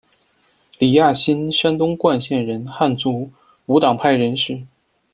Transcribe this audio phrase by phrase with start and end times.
[0.79, 3.29] 李亚新，山东冠县人，汉族，
[3.67, 4.59] 无党派人士。